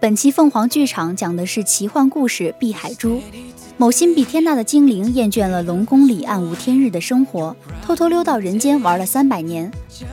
[0.00, 3.16] 本期凤凰剧场讲的是奇幻故事《碧海珠》。
[3.76, 9.70] 某心比天大的精灵厌倦了龙宫里暗无天日的生活，偷偷溜到人间玩了三百年。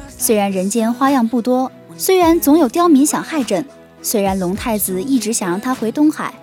[0.09, 3.63] 虽然人间花样不多，虽然总有刁民想害朕，
[4.01, 6.33] 虽然龙太子一直想让他回东海，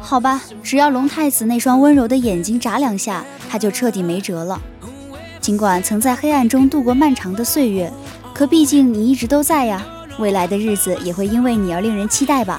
[0.00, 4.58] 好吧，只要龙太子那双温柔的眼睛眨两下，他就彻底没辙了。
[5.42, 7.92] 尽管曾在黑暗中度过漫长的岁月，
[8.32, 9.86] 可毕竟你一直都在呀，
[10.18, 12.58] 未来的日子也会因为你而令人期待吧。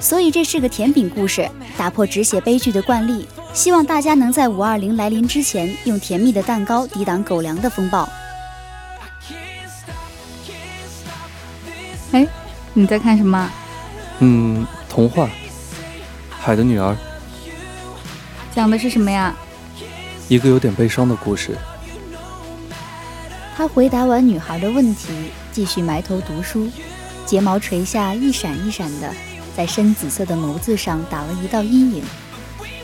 [0.00, 3.26] 所以这是个甜饼故事，打破只写悲剧的惯例。
[3.52, 8.08] 希望大家能在五二零来临之前，用甜蜜的蛋糕抵挡狗粮的风暴。
[12.12, 12.26] 哎，
[12.72, 13.50] 你在看什么？
[14.20, 15.26] 嗯，童话，
[16.30, 16.92] 《海的女儿》。
[18.54, 19.34] 讲的是什么呀？
[20.28, 21.56] 一个有点悲伤的故事。
[23.56, 25.08] 他回答完女孩的问题，
[25.50, 26.70] 继续埋头读书，
[27.26, 29.12] 睫毛垂下一闪一闪的。
[29.58, 32.04] 在深紫色的眸子上打了一道阴影。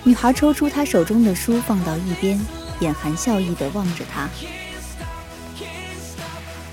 [0.03, 2.37] 女孩抽出她手中的书，放到一边，
[2.81, 4.29] 眼含笑意地望着他。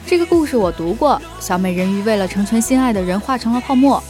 [0.08, 1.22] 这个故事我读过。
[1.40, 4.04] 小美人鱼为了成全心爱的人，化成了泡沫。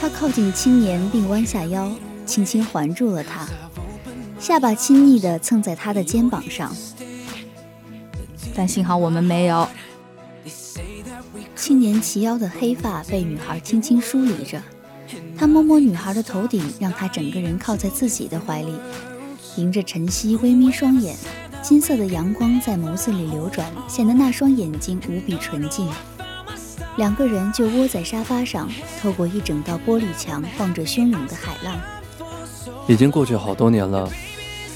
[0.00, 1.92] 他靠近青年，并弯下腰，
[2.24, 3.46] 轻轻环住了他，
[4.40, 6.74] 下巴亲昵地蹭在他的肩膀上。
[8.54, 9.68] 但幸好我们没有。
[11.66, 14.60] 青年齐腰的黑发被女孩轻轻梳理着，
[15.34, 18.74] 他摸摸女孩的头顶，让她整个人靠在自己的怀里。
[19.56, 21.16] 迎着晨曦，微眯双眼，
[21.62, 25.88] 金色的阳光在眸子里流转，显得那双眼睛无比纯净。
[26.98, 28.68] 两个人就窝在沙发上，
[29.00, 31.80] 透过一整道玻璃墙望着汹涌的海浪。
[32.86, 34.06] 已经过去好多年了，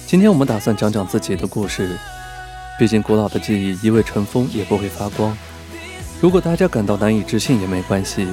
[0.06, 1.98] 今天我们打算讲讲自己的故事。
[2.78, 5.36] 毕竟古老的记忆，一味尘封也不会发光。
[6.20, 8.26] 如果大家感到难以置信也没关系，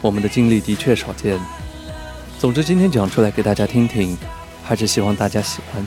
[0.00, 1.38] 我们的经历的确少见。
[2.38, 4.16] 总之，今天讲出来给大家听听，
[4.64, 5.86] 还是希望大家喜欢。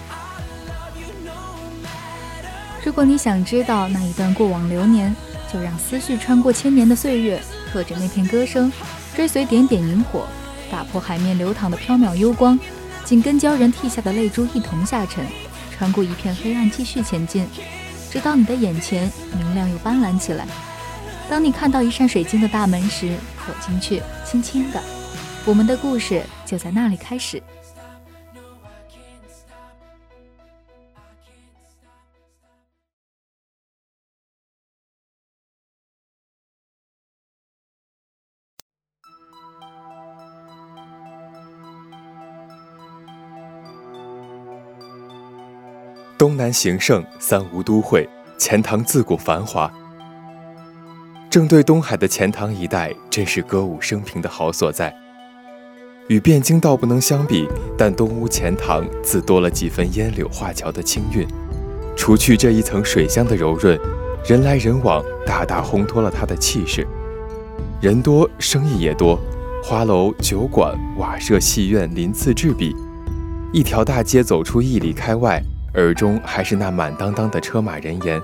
[2.84, 5.16] 如果你想知道那一段过往流年，
[5.52, 7.42] 就让思绪穿过千年的岁月，
[7.74, 8.72] 刻着那片歌声，
[9.16, 10.28] 追随点点萤火，
[10.72, 12.58] 打破海面流淌的缥缈幽光，
[13.04, 15.26] 紧跟鲛人涕下的泪珠一同下沉，
[15.76, 17.48] 穿过一片黑暗继续前进，
[18.12, 20.48] 直到你的眼前明亮又斑斓起来。
[21.28, 24.82] 当你看到一扇水晶的大门时，走进去，轻轻的，
[25.44, 27.42] 我们的故事就在那里开始。
[46.18, 49.72] 东南形胜，三吴都会，钱塘自古繁华。
[51.36, 54.96] 正对东海的钱塘一带，真是歌舞升平的好所在。
[56.08, 57.46] 与汴京倒不能相比，
[57.78, 61.28] 但东吴钱塘自多了几分烟柳画桥的清韵。
[61.94, 63.78] 除去这一层水乡的柔润，
[64.26, 66.88] 人来人往，大大烘托了它的气势。
[67.82, 69.20] 人多，生意也多，
[69.62, 72.74] 花楼、酒馆、瓦舍、戏院鳞次栉比。
[73.52, 75.44] 一条大街走出一里开外，
[75.74, 78.22] 耳中还是那满当当的车马人言。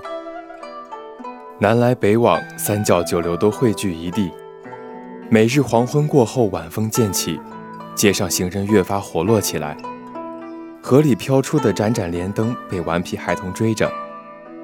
[1.58, 4.32] 南来北往，三教九流都汇聚一地。
[5.28, 7.38] 每日黄昏过后，晚风渐起，
[7.94, 9.76] 街上行人越发活络起来。
[10.82, 13.88] 河里飘出的盏盏莲灯被顽皮孩童追着，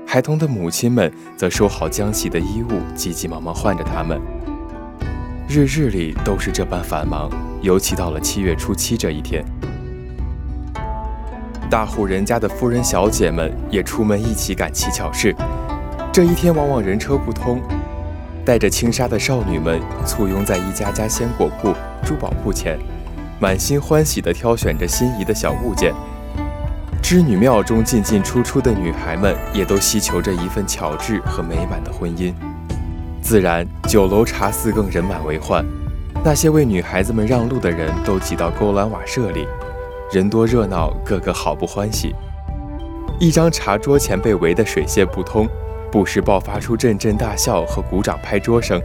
[0.05, 4.20] 孩童的母亲们则收好将洗的衣物，急急忙忙换着他们。
[5.49, 7.31] 日日里都是这般繁忙，
[7.62, 9.44] 尤其到了七月初七这一天，
[11.70, 15.35] 大户人家的夫人小姐们也出门一起赶乞巧事。
[16.19, 17.62] 这一天往往人车不通，
[18.44, 21.73] 带着轻纱的少女们簇拥在一家家鲜果铺、
[22.05, 22.76] 珠宝铺前，
[23.38, 25.94] 满心欢喜地挑选着心仪的小物件。
[27.00, 32.35] 织女庙中进进出出的女孩们也都希求着一份巧致和美满的婚姻。
[33.23, 35.64] 自然，酒楼茶肆更人满为患。
[36.25, 39.47] 那些为女孩子们让路的人都挤到勾栏瓦舍里，
[40.11, 42.12] 人多热闹，个个好不欢喜。
[43.21, 45.49] 一张茶桌前被围得水泄不通，
[45.90, 48.81] 不时爆发出阵阵大笑和鼓掌拍桌声。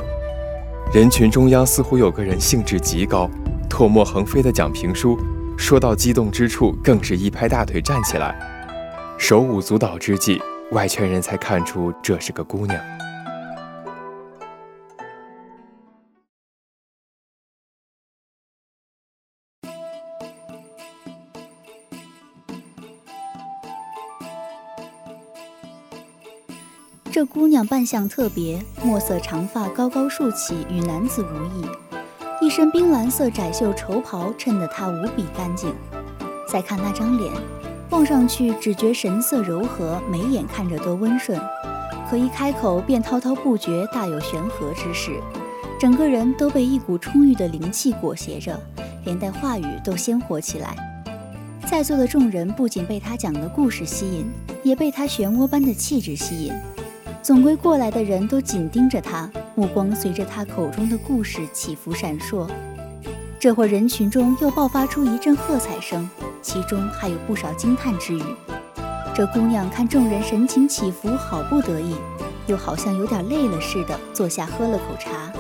[0.94, 3.30] 人群中央似乎有个人兴致极高，
[3.70, 5.18] 唾沫横飞的讲评书，
[5.58, 8.38] 说到激动之处，更是一拍大腿站起来。
[9.18, 10.42] 手舞足蹈之际，
[10.72, 12.80] 外圈人才看出这是个姑娘。
[27.26, 31.66] 姑娘扮相特别，墨色长发高高竖起，与男子无异。
[32.42, 35.74] 一身冰蓝色窄袖绸袍衬得她无比干净。
[36.50, 37.32] 再看那张脸，
[37.90, 41.40] 望上去只觉神色柔和，眉眼看着多温顺，
[42.10, 45.12] 可一开口便滔滔不绝，大有玄和之势。
[45.80, 48.60] 整个人都被一股充裕的灵气裹挟着，
[49.06, 50.76] 连带话语都鲜活起来。
[51.66, 54.30] 在座的众人不仅被他讲的故事吸引，
[54.64, 56.54] 也被他漩涡般的气质吸引。
[57.24, 62.46] 总归过来的人都紧盯着他，目光随着他口中的故事起伏闪烁。
[63.40, 66.10] 这会儿人群中又爆发出一阵喝彩声，
[66.42, 68.24] 其中还有不少惊叹之语。
[69.16, 71.96] 这姑娘看众人神情起伏，好不得意，
[72.48, 75.32] 又好像有点累了似的，坐下喝了口茶。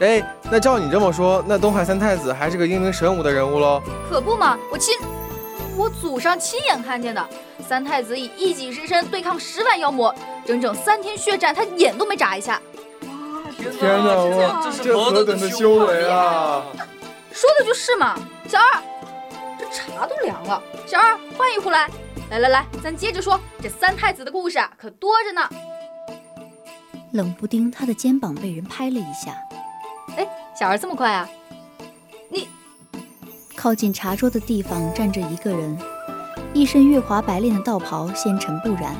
[0.00, 3.82] 哎，那照你这么说，那东海三太子还是个英明神武的人物喽？
[4.08, 4.94] 可不嘛，我亲，
[5.76, 7.28] 我祖上亲眼看见的。
[7.66, 10.14] 三太子以一己之身对抗十万妖魔，
[10.44, 12.60] 整整三天血战，他眼都没眨一下。
[13.58, 16.62] 天哪，哇，这是何等的修为啊！
[17.32, 18.18] 说的就是嘛。
[18.48, 18.82] 小二，
[19.58, 20.62] 这茶都凉了。
[20.86, 21.90] 小二，换一壶来。
[22.30, 25.48] 来来来，咱接着说，这三太子的故事啊，可多着呢。
[27.12, 29.32] 冷不丁，他的肩膀被人拍了一下。
[30.16, 30.26] 哎，
[30.58, 31.28] 小二这么快啊？
[33.56, 35.76] 靠近茶桌的地方站着一个人。
[36.52, 38.94] 一身月华白练的道袍，纤尘不染，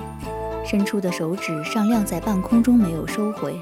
[0.65, 3.61] 伸出的手指上亮在半空中，没有收回。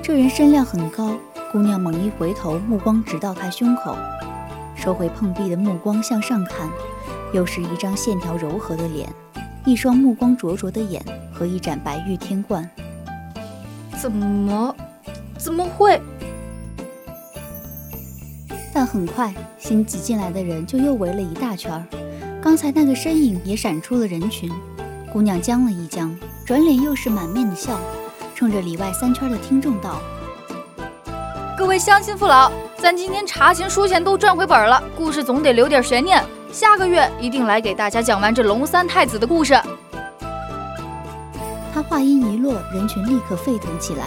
[0.00, 1.10] 这人身量很高，
[1.52, 3.96] 姑娘猛一回头，目光直到他胸口，
[4.74, 6.70] 收回碰壁的目光向上看，
[7.32, 9.08] 又是一张线条柔和的脸，
[9.66, 12.68] 一双目光灼灼的眼和一盏白玉天冠。
[14.00, 14.74] 怎么，
[15.36, 16.00] 怎么会？
[18.80, 21.82] 但很快，新挤进来的人就又围了一大圈儿。
[22.40, 24.48] 刚才那个身影也闪出了人群，
[25.12, 26.16] 姑娘僵了一僵，
[26.46, 27.76] 转脸又是满面的笑，
[28.36, 29.98] 冲着里外三圈的听众道
[31.58, 39.60] ：“各位乡亲父老，咱今天茶钱书钱都赚回本了，故事总得留点悬念，下个月一定来给大家讲完这龙三太子的故事。”
[41.74, 44.04] 他话音一落，人群立刻沸腾起来，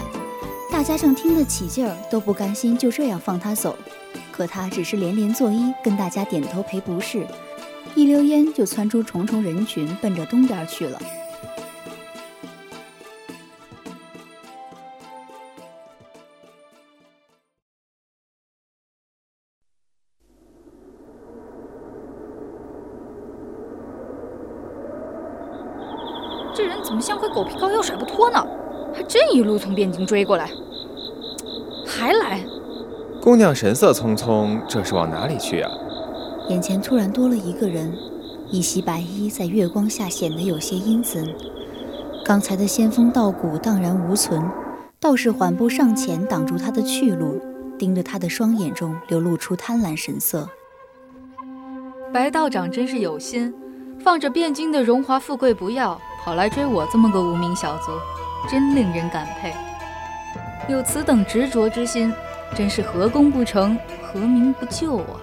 [0.81, 3.77] 大家正听得起劲儿，都不甘心就这样放他走，
[4.31, 7.23] 可他只是连连作揖，跟大家点头赔不是。
[7.93, 10.99] 一溜烟就窜出重重人群，奔着东边去了。
[26.55, 28.43] 这人怎么像块狗皮膏药甩不脱呢？
[28.93, 30.70] 还真一路从汴京追过来，还来。
[33.21, 35.69] 姑娘神色匆匆，这是往哪里去啊？
[36.49, 37.93] 眼前突然多了一个人，
[38.49, 41.23] 一袭白衣在月光下显得有些阴森。
[42.25, 44.43] 刚才的仙风道骨荡然无存，
[44.99, 47.39] 道士缓步上前挡住他的去路，
[47.77, 50.49] 盯着他的双眼中流露出贪婪神色。
[52.11, 53.53] 白道长真是有心，
[53.99, 57.91] 放着汴京的荣华富贵不要，跑来追我这么个无名小卒，
[58.49, 59.53] 真令人感佩。
[60.67, 62.11] 有此等执着之心，
[62.55, 65.19] 真是何功不成，何名不就啊！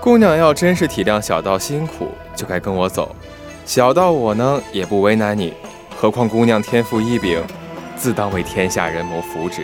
[0.00, 3.14] 姑娘要真是体谅小道辛苦，就该跟我走。
[3.66, 5.54] 小道我呢也不为难你，
[5.96, 7.42] 何况姑娘天赋异禀，
[7.96, 9.62] 自当为天下人谋福祉。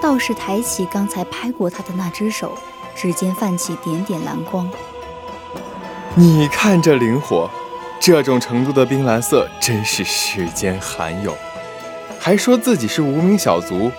[0.00, 2.56] 道士抬起刚才拍过他的那只手，
[2.94, 4.70] 指尖泛起点点蓝光。
[6.14, 7.50] 你看这灵火，
[8.00, 11.34] 这种程度的冰蓝色真是世间罕有。
[12.18, 13.90] 还说自己是无名小卒，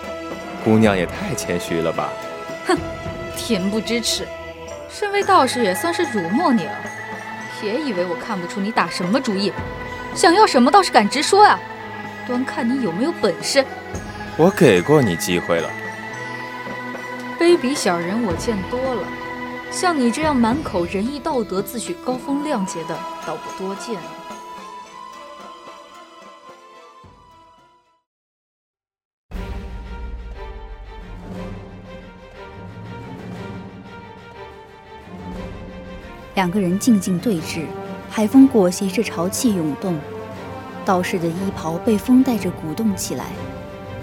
[0.64, 2.10] 姑娘也太谦虚了吧？
[2.66, 2.78] 哼，
[3.36, 4.26] 恬不知耻。
[4.88, 6.72] 身为道士，也算是辱没你了。
[7.60, 9.52] 别以为我看不出你打什么主意，
[10.14, 11.58] 想要什么倒是敢直说啊！
[12.26, 13.64] 端看你有没有本事。
[14.36, 15.68] 我给过你机会了。
[17.38, 19.06] 卑鄙小人我见多了，
[19.70, 23.96] 像你这样满口仁义道德、自诩高风亮节的，倒不多见。
[36.42, 37.62] 两个人静静对峙，
[38.10, 39.96] 海风裹挟着潮气涌动，
[40.84, 43.26] 道士的衣袍被风带着鼓动起来。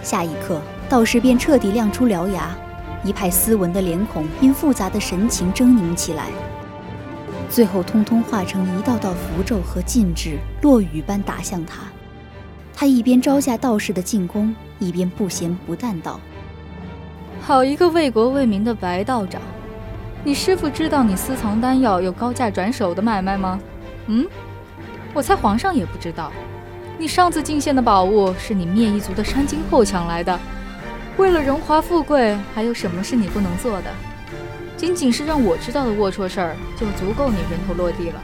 [0.02, 2.56] 下一刻，道士便彻底亮出獠牙，
[3.04, 6.28] 一派斯文的脸孔因复杂的神情狰狞起来，
[7.50, 11.82] 最后通通化成一道道符咒和禁制，落雨般打向他。
[12.74, 16.18] 他一边招架道士的进攻，一边不咸不淡道
[17.44, 19.42] ：“好一个为国为民的白道长！”
[20.22, 23.58] 你师傅知道你私藏丹药有高价转手的买卖吗？
[24.08, 24.28] 嗯，
[25.14, 26.30] 我猜皇上也不知道。
[26.98, 30.38] 你上次进献的宝物是你灭一族的山精后抢来的。
[31.16, 33.90] 为了荣华富贵，还有什么是你不能做的？
[34.76, 38.22] 仅仅是让我知道的龌龊事儿，就足够你人头落地了。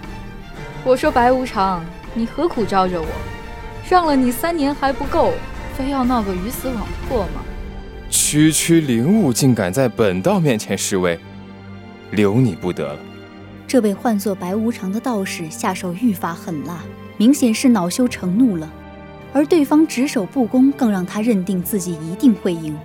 [0.84, 1.84] 我说白无常，
[2.14, 3.08] 你何苦招惹我？
[3.90, 5.32] 让了你三年还不够，
[5.78, 7.42] 非要闹个鱼死网破吗？
[8.10, 11.18] 区区灵物竟敢在本道面前示威！
[12.12, 13.00] 留你不得了！
[13.68, 16.84] 这位唤作白无常的道士下手愈发狠辣，
[17.18, 18.72] 明显是恼羞成怒了。
[19.34, 22.78] 而对方只守不攻，更让他认定自己一定会赢。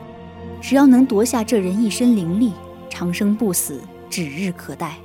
[0.61, 2.53] 只要能夺下这人一身灵力，
[2.89, 4.97] 长生不死指日可待。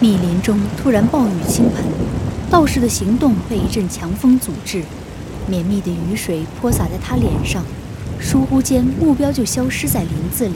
[0.00, 1.84] 密林中突然暴雨倾盆，
[2.48, 4.84] 道士的行动被一阵强风阻滞。
[5.48, 7.64] 绵密的雨水泼洒在他脸上，
[8.20, 10.54] 疏忽间目标就消失在林子里。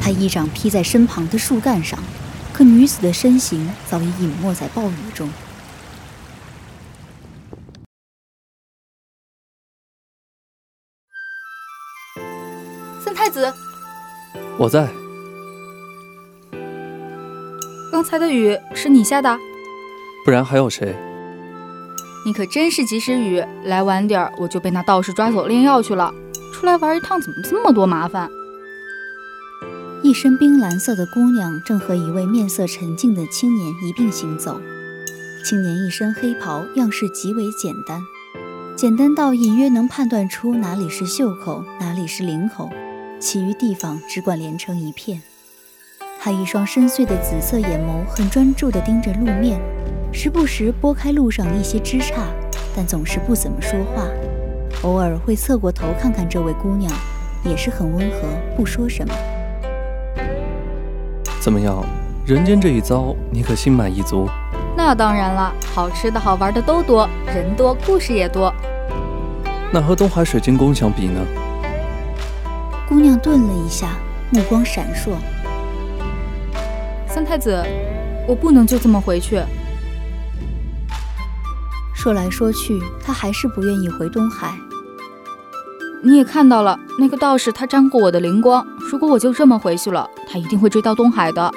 [0.00, 1.98] 他一掌劈在身旁的树干上，
[2.52, 5.28] 可女子的身形早已隐没在暴雨中。
[13.04, 13.52] 三太子，
[14.58, 14.88] 我在。
[17.92, 19.38] 刚才的雨是你下的？
[20.24, 20.94] 不然还有谁？
[22.26, 26.12] 你可真是及时雨，来晚点儿我就被那道士抓走炼药去了。
[26.52, 28.28] 出来玩一趟怎么这么多麻烦？
[30.02, 34.60] 一身冰蓝色的姑娘正和一位面色沉静的青年一并行走。
[35.44, 38.02] 青年一身黑袍，样式极为简单，
[38.74, 42.68] 简单到隐约能判断出哪里是袖口，哪里是领口，
[43.20, 45.22] 其余地方只管连成一片。
[46.18, 49.60] 他一双深邃的紫色眼眸很专注地盯着路面。
[50.18, 52.14] 时不时拨开路上一些枝杈，
[52.74, 54.02] 但总是不怎么说话。
[54.82, 56.90] 偶尔会侧过头看看这位姑娘，
[57.44, 59.14] 也是很温和，不说什么。
[61.38, 61.84] 怎么样，
[62.24, 64.26] 人间这一遭，你可心满意足？
[64.74, 68.50] 那当然了，好吃的好玩的都多，人多故事也多。
[69.70, 71.20] 那和东海水晶宫相比呢？
[72.88, 73.88] 姑娘顿了一下，
[74.30, 75.10] 目光闪烁。
[77.06, 77.62] 三太子，
[78.26, 79.42] 我不能就这么回去。
[82.06, 84.56] 说来说去，他还是不愿意回东海。
[86.04, 88.64] 你也看到了，那个道士他沾过我的灵光。
[88.92, 91.52] 如果我就这么回去了，他一定会追到东海的。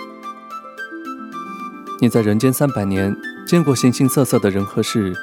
[2.00, 3.16] 你在人间三百年，
[3.46, 5.14] 见过形形色色的人和事，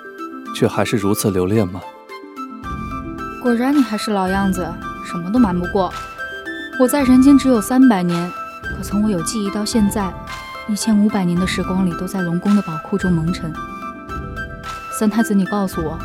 [0.55, 1.81] 却还是如此留恋吗？
[3.43, 4.65] 果然，你还是老样子，
[5.05, 5.93] 什么都瞒不过。
[6.79, 8.31] 我在人间只有三百年，
[8.63, 10.15] 可从我有记忆到现在，
[10.69, 13.53] 一千五百年的时光里，都在龙宫的宝库中蒙尘。
[14.99, 15.99] 三太子，你告诉我，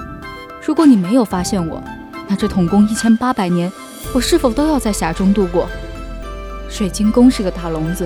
[0.67, 1.81] 如果你没有发现我，
[2.27, 3.71] 那这统共一千八百年，
[4.13, 5.65] 我是否都要在匣中度过？
[6.69, 8.05] 水晶宫是个大笼子，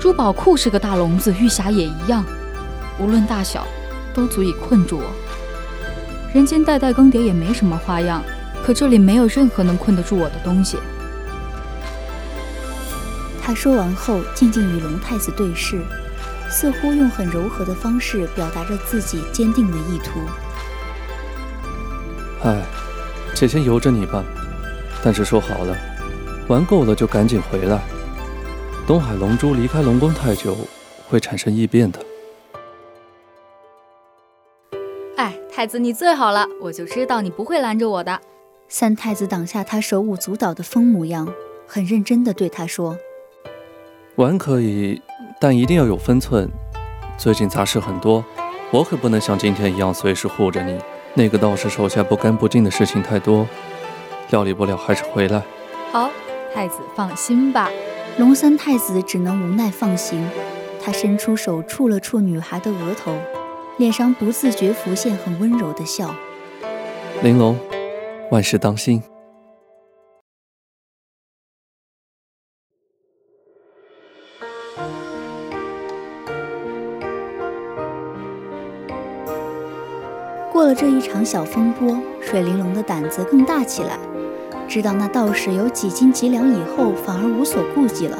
[0.00, 2.24] 珠宝库是个大笼子，玉匣也一样，
[2.98, 3.66] 无论大小，
[4.14, 5.04] 都足以困住我。
[6.32, 8.22] 人间代代更迭也没什么花样，
[8.64, 10.78] 可这里没有任何能困得住我的东西。
[13.42, 15.82] 他说完后，静静与龙太子对视。
[16.52, 20.20] 似乎用很柔和的方式表达着自己坚定的意图。
[22.44, 22.62] 唉，
[23.34, 24.22] 且先由着你吧。
[25.02, 25.76] 但是说好了，
[26.48, 27.80] 玩够了就赶紧回来。
[28.86, 30.54] 东海龙珠离开龙宫太久，
[31.08, 31.98] 会产生异变的。
[35.16, 38.20] 哎，太子你最好了，我就知道你不会拦着我的。
[38.68, 41.32] 三太子挡下他手舞足蹈的疯模样，
[41.66, 42.96] 很认真地对他说
[44.16, 45.00] ：“玩可以。”
[45.42, 46.48] 但一定要有分寸。
[47.18, 48.24] 最近杂事很多，
[48.70, 50.78] 我可不能像今天一样随时护着你。
[51.14, 53.44] 那个道士手下不干不净的事情太多，
[54.30, 55.42] 料理不了还是回来。
[55.90, 56.08] 好，
[56.54, 57.68] 太子放心吧。
[58.18, 60.24] 龙三太子只能无奈放行。
[60.80, 63.12] 他伸出手触了触女孩的额头，
[63.78, 66.14] 脸上不自觉浮现很温柔的笑。
[67.24, 67.58] 玲珑，
[68.30, 69.02] 万事当心。
[80.82, 83.96] 这一场小风波，水玲珑的胆子更大起来。
[84.66, 88.18] 知道那道士有几斤几两以后，反而无所顾忌了。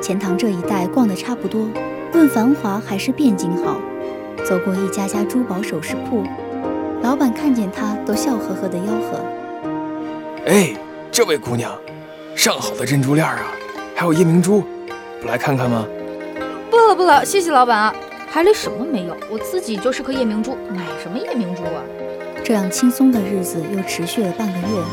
[0.00, 1.68] 钱塘这一带逛得差不多，
[2.14, 3.78] 论繁华还是汴京好。
[4.46, 6.24] 走过一家家珠宝首饰铺，
[7.02, 9.20] 老板看见他都笑呵呵的吆喝
[10.48, 10.74] ：“哎，
[11.12, 11.70] 这位姑娘，
[12.34, 13.52] 上好的珍珠链啊，
[13.94, 14.64] 还有夜明珠，
[15.20, 15.84] 不来看看吗
[16.72, 17.94] ？”“不了不了，谢谢老板啊，
[18.30, 21.82] 海里什么没有，我自己就是颗夜明珠，买什么夜明珠啊？”
[22.44, 24.84] 这样轻松的日子又持续了半个月。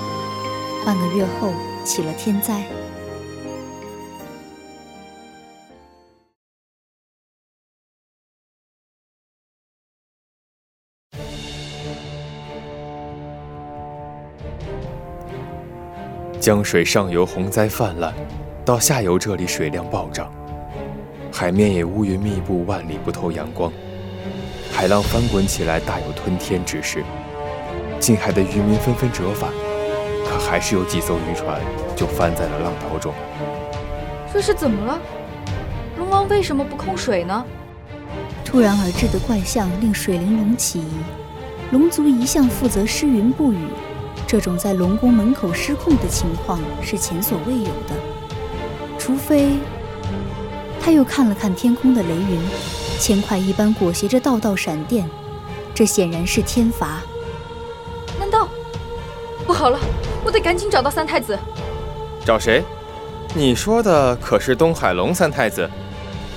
[0.85, 2.63] 半个月后，起了天灾。
[16.39, 18.13] 江水上游洪灾泛滥，
[18.63, 20.31] 到下游这里水量暴涨，
[21.37, 23.69] 海面也乌云密布，万里不透阳光，
[24.71, 27.03] 海浪翻滚起来，大有吞天之势。
[27.99, 29.51] 近海的渔民纷纷折返。
[30.23, 31.59] 可还是有几艘渔船
[31.93, 33.13] 就翻在了浪涛中。
[34.31, 34.97] 这是怎么了？
[35.97, 37.45] 龙王为什么不控水呢？
[38.45, 40.87] 突然而至的怪象令水玲珑起疑。
[41.73, 43.57] 龙族一向负责施云布雨，
[44.25, 47.93] 这种在龙宫门口失控的情况是前所未有的。
[48.97, 49.57] 除非……
[50.85, 52.39] 他又看了看天空的雷云，
[52.99, 55.03] 铅块一般裹挟着道道闪电，
[55.73, 57.01] 这显然是天罚。
[58.19, 58.47] 难道？
[59.47, 59.79] 不好了！
[60.23, 61.35] 我得赶紧找到三太子。
[62.23, 62.63] 找谁？
[63.33, 65.67] 你说的可是东海龙三太子？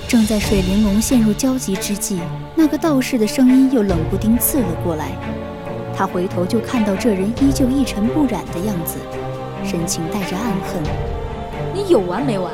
[0.07, 2.19] 正在水玲珑陷入焦急之际，
[2.55, 5.11] 那个道士的声音又冷不丁刺了过来。
[5.95, 8.95] 他回头就看到这人依旧一尘不染的样子，
[9.63, 10.81] 神情带着暗恨。
[11.71, 12.51] 你有完没完？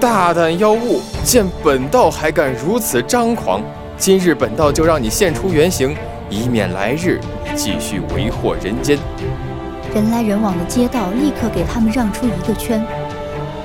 [0.00, 3.60] 大胆妖物，见本道还敢如此张狂！
[3.98, 5.94] 今日本道就让你现出原形，
[6.30, 7.20] 以免来日
[7.54, 8.98] 继续为祸人间。
[9.94, 12.82] 人来人往的街道立刻给他们让出一个圈。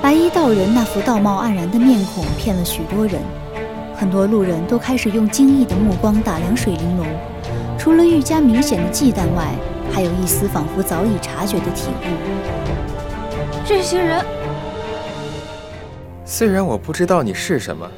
[0.02, 3.14] 白衣道人那副道貌岸然的面孔骗了许多人，
[3.96, 7.06] 很多路人都开始用惊异的目光打量水玲珑，
[7.78, 9.54] 除了愈加明显的忌惮外，
[9.90, 12.06] 还有一丝仿佛早已察觉的体悟。
[13.64, 14.22] 这些人，
[16.28, 17.88] 虽然我不知道你是什么，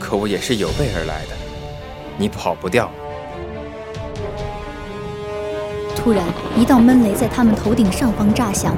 [0.00, 1.36] 可我也是有备而来的，
[2.16, 2.90] 你跑不掉。
[5.94, 6.24] 突然，
[6.58, 8.74] 一道闷雷在他们头顶上方炸响，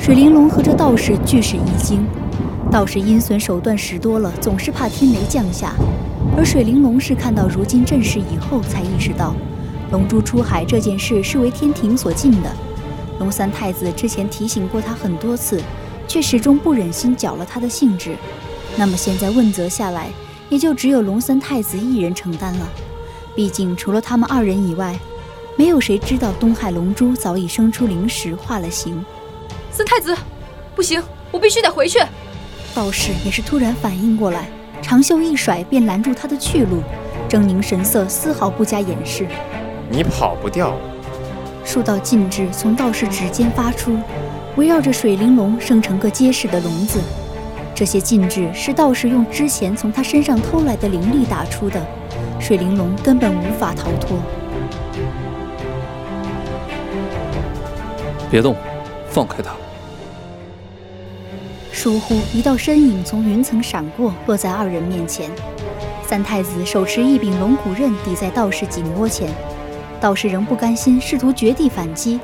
[0.00, 2.06] 水玲珑和这道士俱是一惊。
[2.70, 5.74] 道士阴损手段使多了，总是怕天雷降下；
[6.34, 9.34] 而水玲珑是看到如今阵势以后，才意识到
[9.90, 12.50] 龙珠出海这件事是为天庭所禁的。
[13.18, 15.60] 龙三太子之前提醒过他很多次，
[16.12, 18.14] 却始终不忍心搅了他的兴致。
[18.76, 20.10] 那么现在问责下来，
[20.50, 22.68] 也就只有龙三太子一人承担了。
[23.34, 24.94] 毕竟除了他们二人以外，
[25.56, 29.02] 没有谁知道东海龙珠早已生出灵石，化了形。
[29.70, 30.14] 三太子，
[30.74, 31.98] 不行，我必须得回去。
[32.74, 34.50] 道士也是突然反应过来，
[34.82, 36.82] 长袖一甩，便拦住他的去路，
[37.26, 39.26] 狰狞神色丝毫不加掩饰。
[39.88, 40.76] 你跑不掉。
[41.64, 43.96] 数道禁制从道士指尖发出，
[44.56, 47.00] 围绕着水玲珑生成个结实的笼子。
[47.74, 51.80] 这些禁制是道士用之前从他身上偷来的灵力打出的，
[52.38, 54.18] 水玲珑根本无法逃脱。
[58.30, 58.54] 别动，
[59.08, 59.52] 放开他！
[61.72, 65.28] 疏忽，一道身影从云层闪过，落在二人面前。
[66.06, 69.30] 三太子手持一柄龙骨刃抵在道士颈窝前，
[69.98, 72.20] 道士仍不甘心，试图绝地反击，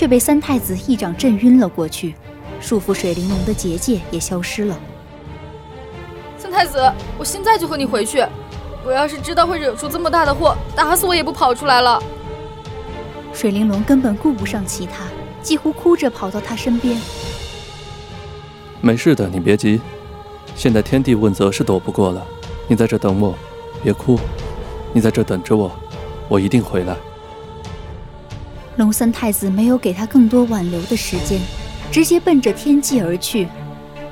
[0.00, 2.14] 却被三太子一掌震晕了过去。
[2.58, 4.80] 束缚水玲珑的结界也消失了。
[6.38, 8.24] 三太子，我现在就和你回去。
[8.82, 12.02] 我要是知道会惹出这么大的祸，打死我也不跑出来了。
[13.34, 15.04] 水玲珑根本顾不上其他。
[15.42, 16.98] 几乎哭着跑到他身边。
[18.80, 19.82] 没事的，你别急。
[20.56, 22.26] 现在天地问责是躲不过了，
[22.66, 23.34] 你在这等我，
[23.82, 24.18] 别哭。
[24.94, 25.70] 你在这等着我，
[26.26, 26.96] 我一定回来。
[28.80, 31.38] 龙三太子没有给他更多挽留的时间，
[31.92, 33.46] 直接奔着天际而去。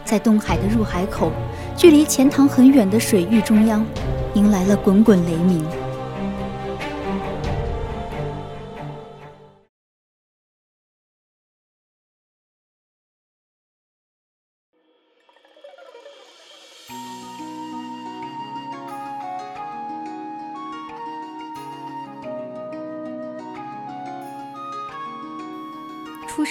[0.04, 1.32] 在东海的入海口，
[1.74, 3.82] 距离钱塘很远的水域中央，
[4.34, 5.64] 迎来了滚滚雷鸣。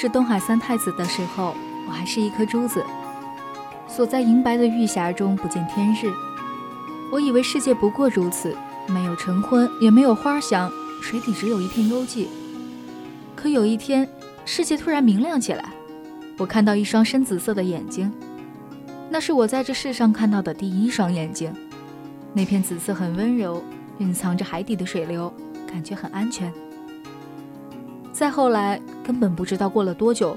[0.07, 1.55] 东海三太子的时候，
[1.87, 2.85] 我还是一颗珠子，
[3.87, 6.11] 锁在银白的玉匣中，不见天日。
[7.11, 8.55] 我以为世界不过如此，
[8.87, 12.27] 没有晨昏，也没有花香，水底只有一片幽寂。
[13.35, 14.07] 可有一天，
[14.45, 15.69] 世界突然明亮起来，
[16.37, 18.11] 我看到一双深紫色的眼睛，
[19.09, 21.53] 那是我在这世上看到的第一双眼睛。
[22.33, 23.63] 那片紫色很温柔，
[23.99, 25.33] 蕴藏着海底的水流，
[25.65, 26.51] 感觉很安全。
[28.17, 30.35] 再后来，根本不知道过了多久，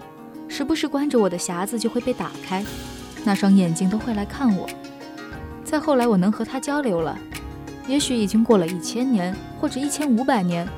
[0.48, 2.62] 时不时关着我的匣子就会被打开，
[3.24, 4.68] 那双眼睛都会来看我。
[5.64, 7.18] 再后来，我能和他交流了，
[7.88, 10.68] 也许已经过了一千年，或者一千五百年。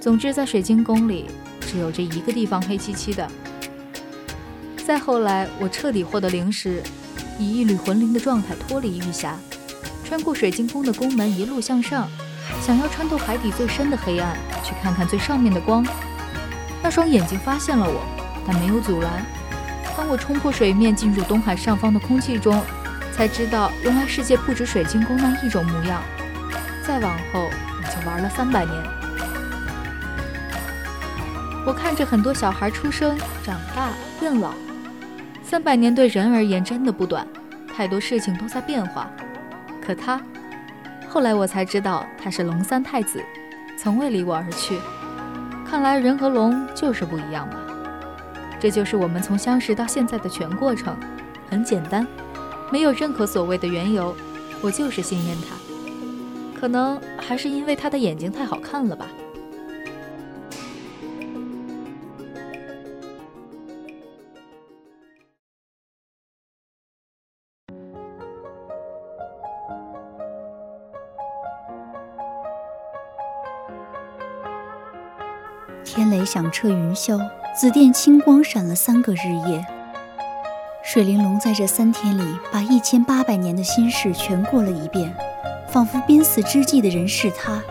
[0.00, 1.26] 总之，在水晶宫里，
[1.60, 3.30] 只有这一个地方黑漆漆的。
[4.86, 6.82] 再后来，我彻底获得灵石，
[7.38, 9.34] 以一缕魂灵的状态脱离玉匣。
[10.06, 12.08] 穿过水晶宫的宫门，一路向上，
[12.60, 15.86] 想要穿透海底最深的黑暗，去看看最上面的光。
[16.82, 18.00] 那双眼睛发现了我，
[18.46, 19.24] 但没有阻拦。
[19.96, 22.62] 当我冲破水面，进入东海上方的空气中，
[23.12, 26.00] 才知道原来世界不止水晶宫那一种模样。
[26.86, 28.74] 再往后，我就玩了三百年。
[31.66, 34.52] 我看着很多小孩出生、长大、变老。
[35.42, 37.26] 三百年对人而言真的不短，
[37.76, 39.10] 太多事情都在变化。
[39.84, 40.20] 可他，
[41.08, 43.24] 后来我才知道他是龙三太子，
[43.78, 44.78] 从未离我而去。
[45.66, 47.56] 看来人和龙就是不一样吧。
[48.60, 50.96] 这就是我们从相识到现在的全过程，
[51.48, 52.06] 很简单，
[52.70, 54.14] 没有任何所谓的缘由，
[54.60, 55.56] 我就是信任他。
[56.58, 59.06] 可能还是因为他的眼睛太好看了吧。
[75.88, 77.18] 天雷响彻云霄，
[77.56, 79.64] 紫电青光闪了三个日夜。
[80.84, 82.22] 水玲珑在这三天里，
[82.52, 85.14] 把一千八百年的心事全过了一遍，
[85.66, 87.62] 仿佛濒死之际的人是他。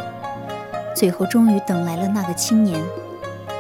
[0.96, 2.84] 最后终于等来了那个青年，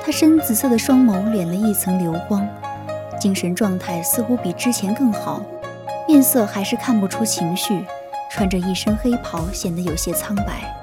[0.03, 2.45] 他深紫色的双眸敛了一层流光，
[3.19, 5.39] 精神状态似乎比之前更好，
[6.07, 7.85] 面色还是看不出情绪，
[8.31, 10.75] 穿着一身黑袍，显得有些苍白。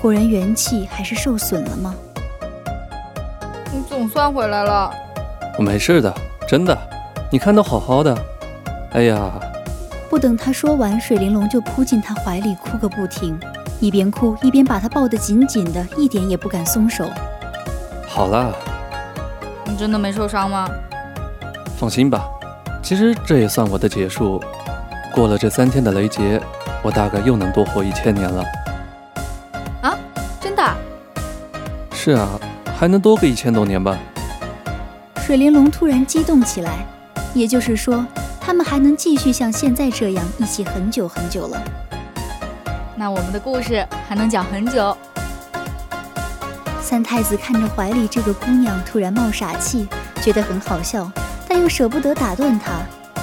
[0.00, 1.92] 果然元气还是受损了吗？
[3.96, 4.92] 你总算回来了，
[5.56, 6.14] 我没事的，
[6.46, 6.78] 真的，
[7.32, 8.14] 你看都好好的。
[8.92, 9.32] 哎呀，
[10.10, 13.40] 不等他说完，水玲珑就扑进他怀里，哭个不停，
[13.80, 17.08] 一边哭一边把他抱得紧紧的，一点也不敢松手。
[18.06, 18.54] 好了，
[19.64, 20.68] 你真的没受伤吗？
[21.78, 22.28] 放心吧，
[22.82, 24.38] 其实这也算我的结束。
[25.14, 26.38] 过了这三天的雷劫，
[26.82, 28.44] 我大概又能多活一千年了。
[29.80, 29.96] 啊，
[30.38, 30.62] 真的？
[31.92, 32.38] 是啊。
[32.78, 33.98] 还能多个一千多年吧？
[35.24, 36.86] 水玲珑突然激动起来，
[37.32, 38.06] 也就是说，
[38.38, 41.60] 他们还能继续像现在这样一起很久很久了。
[42.94, 44.94] 那我们的故事还能讲很久。
[46.82, 49.88] 三太子看着怀里这个姑娘突然冒傻气，
[50.20, 51.10] 觉得很好笑，
[51.48, 52.72] 但又舍不得打断她，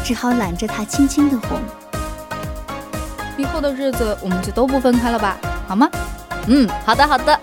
[0.03, 1.59] 只好揽着她轻轻的哄。
[3.37, 5.37] 以后的日子我们就都不分开了吧，
[5.67, 5.87] 好吗？
[6.47, 7.39] 嗯，好的，好的。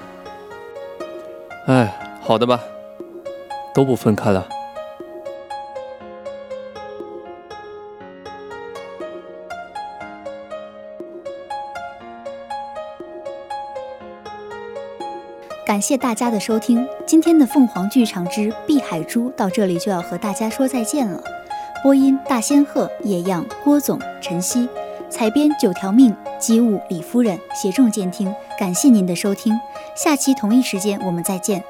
[2.31, 2.61] 好的吧，
[3.75, 4.49] 都不分开了。
[15.67, 21.21] 感谢大家的收听，今天的凤凰剧场之碧海珠到这里就要和大家说再见了。
[21.83, 24.69] 播音：大仙鹤、叶样、郭总、晨曦；
[25.09, 28.33] 采编：九条命、机务、李夫人；协众监听。
[28.57, 29.59] 感谢您的收听，
[29.97, 31.65] 下期同一时间我们再见。